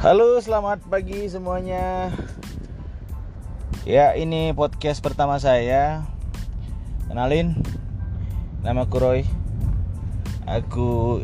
Halo, 0.00 0.40
selamat 0.40 0.88
pagi 0.88 1.28
semuanya. 1.28 2.08
Ya, 3.84 4.16
ini 4.16 4.48
podcast 4.56 5.04
pertama 5.04 5.36
saya. 5.36 6.08
Kenalin, 7.04 7.60
nama 8.64 8.88
aku 8.88 8.96
Roy. 8.96 9.28
Aku 10.48 11.20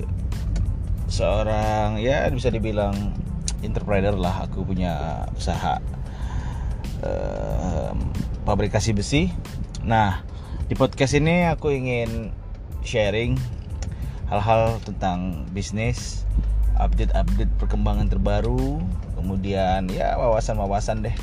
seorang 1.08 2.04
ya 2.04 2.28
bisa 2.28 2.52
dibilang 2.52 3.16
entrepreneur 3.64 4.12
lah. 4.12 4.44
Aku 4.44 4.68
punya 4.68 5.24
usaha 5.32 5.80
pabrikasi 8.44 8.92
besi. 8.92 9.32
Nah, 9.88 10.20
di 10.68 10.76
podcast 10.76 11.16
ini 11.16 11.48
aku 11.48 11.72
ingin 11.72 12.28
sharing 12.84 13.40
hal-hal 14.28 14.76
tentang 14.84 15.48
bisnis 15.56 16.28
update-update 16.76 17.52
perkembangan 17.58 18.08
terbaru, 18.08 18.80
kemudian 19.16 19.88
ya 19.92 20.16
wawasan-wawasan 20.20 21.04
deh. 21.04 21.16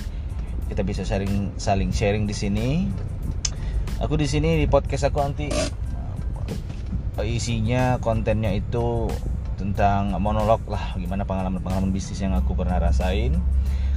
Kita 0.67 0.81
bisa 0.81 1.05
sharing 1.05 1.53
saling 1.61 1.93
sharing 1.93 2.25
di 2.25 2.35
sini. 2.35 2.89
Aku 4.01 4.17
di 4.19 4.27
sini 4.27 4.59
di 4.59 4.67
podcast 4.67 5.07
aku 5.07 5.21
nanti 5.21 5.47
isinya 7.23 8.01
kontennya 8.01 8.51
itu 8.51 9.07
tentang 9.55 10.17
monolog 10.17 10.59
lah 10.67 10.97
gimana 10.97 11.23
pengalaman-pengalaman 11.23 11.93
bisnis 11.93 12.19
yang 12.19 12.33
aku 12.33 12.57
pernah 12.57 12.81
rasain. 12.81 13.37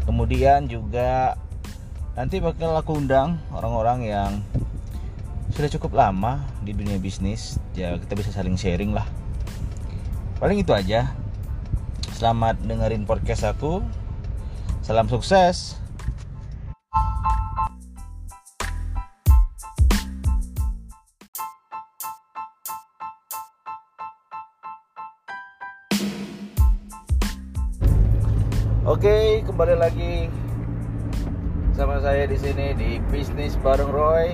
Kemudian 0.07 0.71
juga 0.71 1.35
nanti 2.15 2.39
bakal 2.41 2.73
aku 2.73 2.97
undang 2.97 3.43
orang-orang 3.53 3.99
yang 4.09 4.33
sudah 5.53 5.73
cukup 5.73 5.97
lama 5.97 6.45
di 6.65 6.77
dunia 6.77 7.01
bisnis 7.01 7.57
ya 7.73 7.97
kita 7.97 8.13
bisa 8.13 8.29
saling 8.29 8.61
sharing 8.61 8.93
lah 8.93 9.09
paling 10.37 10.61
itu 10.61 10.73
aja 10.73 11.13
Selamat 12.17 12.57
dengerin 12.65 13.05
podcast 13.05 13.45
aku. 13.45 13.85
Salam 14.81 15.05
sukses. 15.05 15.77
Oke, 28.89 29.45
kembali 29.45 29.77
lagi 29.77 30.33
sama 31.77 32.01
saya 32.01 32.25
di 32.25 32.41
sini 32.41 32.73
di 32.81 32.97
bisnis 33.13 33.61
bareng 33.61 33.93
Roy. 33.93 34.33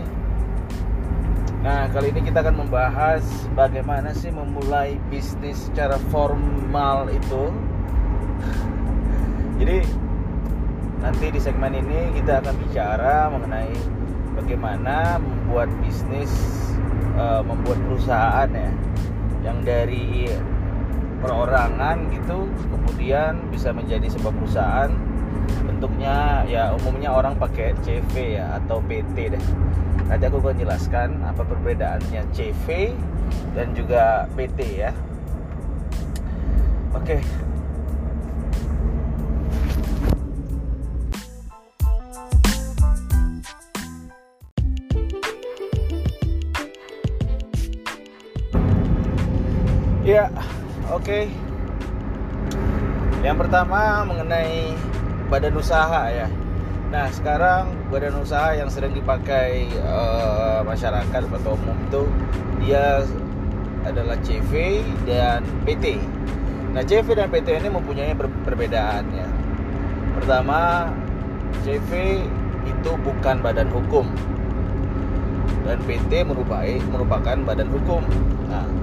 Nah, 1.67 1.91
kali 1.91 2.15
ini 2.15 2.31
kita 2.31 2.47
akan 2.47 2.63
membahas 2.63 3.27
bagaimana 3.59 4.15
sih 4.15 4.31
memulai 4.31 5.03
bisnis 5.11 5.67
secara 5.67 5.99
formal 6.15 7.11
itu 7.11 7.72
jadi 9.63 9.79
nanti 11.03 11.27
di 11.35 11.41
segmen 11.43 11.75
ini 11.75 12.15
kita 12.19 12.43
akan 12.43 12.55
bicara 12.63 13.27
mengenai 13.31 13.75
bagaimana 14.39 15.19
membuat 15.23 15.69
bisnis 15.83 16.31
uh, 17.19 17.43
membuat 17.43 17.79
perusahaan 17.87 18.49
ya 18.51 18.71
yang 19.43 19.59
dari 19.67 20.31
perorangan 21.23 22.11
gitu 22.11 22.51
kemudian 22.71 23.39
bisa 23.51 23.71
menjadi 23.71 24.07
sebuah 24.11 24.35
perusahaan. 24.35 24.91
Bentuknya 25.67 26.47
ya 26.47 26.75
umumnya 26.79 27.11
orang 27.11 27.35
pakai 27.39 27.75
CV 27.83 28.39
ya 28.39 28.63
atau 28.63 28.79
PT 28.87 29.35
deh. 29.35 29.45
Nanti 30.07 30.25
aku 30.27 30.39
akan 30.43 30.59
jelaskan 30.59 31.23
apa 31.23 31.43
perbedaannya 31.43 32.23
CV 32.35 32.95
dan 33.55 33.75
juga 33.75 34.27
PT 34.39 34.59
ya. 34.87 34.91
Oke 36.95 37.23
Ya, 50.03 50.27
oke. 50.91 51.07
Okay. 51.07 51.25
Yang 53.23 53.47
pertama 53.47 54.03
mengenai 54.03 54.75
badan 55.31 55.55
usaha 55.55 56.11
ya. 56.11 56.27
Nah, 56.91 57.07
sekarang 57.15 57.71
badan 57.87 58.19
usaha 58.19 58.51
yang 58.51 58.67
sering 58.67 58.99
dipakai 58.99 59.71
uh, 59.87 60.67
masyarakat 60.67 61.23
atau 61.23 61.55
umum 61.55 61.79
itu 61.87 62.03
dia 62.67 63.07
adalah 63.87 64.19
CV 64.27 64.83
dan 65.07 65.47
PT. 65.63 66.03
Nah, 66.75 66.83
CV 66.83 67.07
dan 67.15 67.31
PT 67.31 67.63
ini 67.63 67.71
mempunyai 67.71 68.11
per 68.19 68.27
perbedaan 68.43 69.07
ya. 69.15 69.31
Pertama, 70.19 70.91
CV 71.63 72.19
itu 72.67 72.91
bukan 73.07 73.39
badan 73.39 73.71
hukum 73.71 74.11
dan 75.63 75.79
PT 75.87 76.27
merupakan 76.27 76.67
merupakan 76.91 77.37
badan 77.47 77.71
hukum. 77.71 78.03
Nah, 78.51 78.82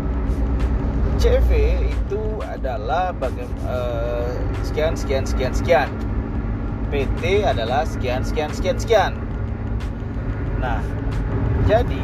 CV 1.19 1.51
itu 1.83 2.23
adalah 2.47 3.11
bagaimana 3.11 3.67
uh, 3.67 4.31
sekian 4.63 4.95
sekian 4.95 5.27
sekian 5.27 5.51
sekian. 5.51 5.89
PT 6.87 7.43
adalah 7.43 7.83
sekian 7.83 8.23
sekian 8.23 8.49
sekian 8.55 8.79
sekian. 8.79 9.11
Nah, 10.63 10.79
jadi 11.67 12.03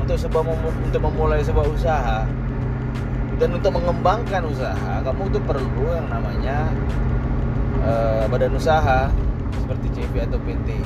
untuk 0.00 0.16
sebuah 0.16 0.56
untuk 0.88 1.00
memulai 1.04 1.44
sebuah 1.44 1.68
usaha 1.68 2.24
dan 3.36 3.48
untuk 3.52 3.76
mengembangkan 3.76 4.48
usaha, 4.48 5.04
kamu 5.04 5.28
tuh 5.36 5.42
perlu 5.44 5.84
yang 5.92 6.08
namanya 6.08 6.72
uh, 7.84 8.24
badan 8.32 8.56
usaha 8.56 9.12
seperti 9.52 10.00
CV 10.00 10.24
atau 10.24 10.40
PT. 10.48 10.80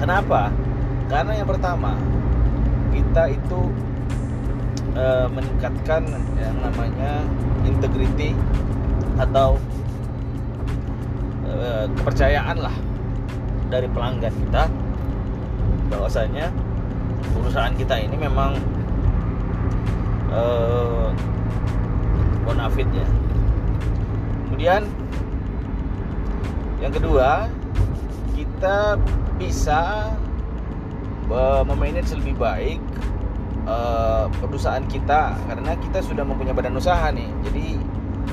Kenapa? 0.00 0.48
Karena 1.12 1.36
yang 1.36 1.48
pertama, 1.52 2.00
kita 2.96 3.28
itu 3.28 3.60
uh, 4.96 5.28
meningkatkan 5.30 6.08
yang 6.40 6.56
namanya 6.64 7.22
integrity 7.68 8.32
atau 9.20 9.60
uh, 11.46 11.84
kepercayaan 12.00 12.56
lah 12.58 12.74
dari 13.68 13.86
pelanggan 13.92 14.32
kita. 14.32 14.64
Bahwasanya 15.86 16.50
perusahaan 17.30 17.76
kita 17.76 17.94
ini 18.02 18.16
memang 18.18 18.58
uh, 20.32 21.12
bonafit 22.42 22.88
ya. 22.90 23.06
Kemudian 24.48 24.82
yang 26.80 26.92
kedua 26.92 27.50
kita 28.36 29.00
bisa 29.36 30.12
memanage 31.66 32.14
lebih 32.14 32.38
baik 32.38 32.78
uh, 33.66 34.30
perusahaan 34.40 34.82
kita 34.86 35.36
karena 35.36 35.72
kita 35.76 35.98
sudah 36.00 36.22
mempunyai 36.22 36.54
badan 36.54 36.78
usaha 36.78 37.10
nih. 37.12 37.28
Jadi 37.50 37.66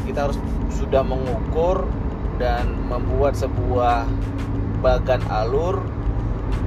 kita 0.07 0.29
harus 0.29 0.37
sudah 0.71 1.01
mengukur 1.03 1.89
dan 2.37 2.69
membuat 2.87 3.37
sebuah 3.37 4.05
bagan 4.81 5.21
alur 5.29 5.81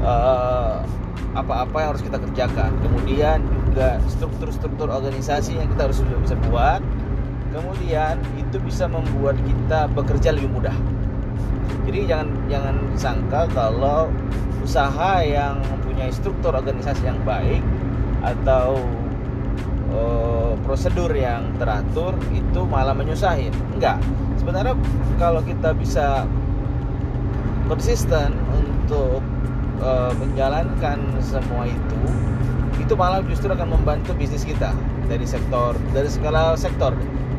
uh, 0.03 0.82
apa-apa 1.37 1.76
yang 1.78 1.88
harus 1.97 2.05
kita 2.05 2.19
kerjakan. 2.19 2.71
Kemudian 2.82 3.38
juga 3.47 4.00
struktur-struktur 4.09 4.88
organisasi 4.88 5.56
yang 5.56 5.69
kita 5.72 5.88
harus 5.91 5.99
sudah 6.03 6.19
bisa 6.21 6.37
buat. 6.49 6.81
Kemudian 7.53 8.21
itu 8.37 8.56
bisa 8.60 8.84
membuat 8.84 9.37
kita 9.41 9.88
bekerja 9.97 10.34
lebih 10.37 10.53
mudah. 10.53 10.76
Jadi 11.87 12.10
jangan 12.10 12.28
jangan 12.50 12.76
sangka 12.99 13.43
kalau 13.55 14.10
usaha 14.66 15.22
yang 15.22 15.62
mempunyai 15.71 16.10
struktur 16.10 16.50
organisasi 16.50 17.06
yang 17.06 17.22
baik 17.22 17.62
atau 18.26 18.82
uh, 19.94 20.58
prosedur 20.67 21.14
yang 21.14 21.55
teratur 21.62 22.19
itu 22.34 22.61
malah 22.67 22.93
menyusahin? 22.93 23.55
Enggak. 23.78 24.02
Sebenarnya 24.43 24.75
kalau 25.23 25.40
kita 25.46 25.70
bisa 25.78 26.26
konsisten 27.70 28.34
untuk 28.50 29.23
uh, 29.82 30.11
menjalankan 30.19 30.99
semua 31.23 31.67
itu 31.67 32.00
itu 32.76 32.94
malah 32.94 33.19
justru 33.26 33.50
akan 33.50 33.75
membantu 33.75 34.14
bisnis 34.14 34.46
kita 34.46 34.70
dari 35.11 35.26
sektor 35.26 35.75
dari 35.94 36.11
segala 36.11 36.55
sektor. 36.58 36.94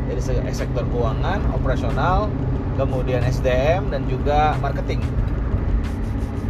Dari 0.08 0.24
sektor 0.56 0.88
keuangan 0.88 1.52
operasional 1.52 2.32
kemudian 2.80 3.28
SDM 3.28 3.92
dan 3.92 4.08
juga 4.08 4.56
marketing. 4.64 5.04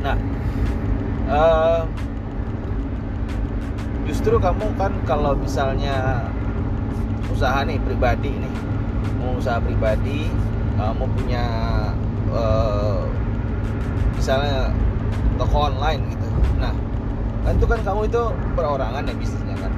Nah 0.06 0.18
uh, 1.26 1.82
justru 4.08 4.40
kamu 4.40 4.72
kan 4.80 4.92
kalau 5.04 5.36
misalnya 5.36 6.26
usaha 7.30 7.62
nih 7.68 7.78
pribadi 7.84 8.32
nih. 8.32 8.54
Mau 9.20 9.36
usaha 9.38 9.60
pribadi 9.60 10.32
kamu 10.80 11.06
punya 11.14 11.46
uh, 12.32 13.04
misalnya 14.16 14.72
toko 15.38 15.70
online 15.70 16.02
gitu. 16.16 16.28
Nah 16.58 16.74
kan 17.46 17.54
itu 17.56 17.66
kan 17.68 17.80
kamu 17.84 18.02
itu 18.08 18.22
perorangan 18.56 19.04
ya 19.06 19.14
bisnisnya 19.16 19.56
kan 19.60 19.72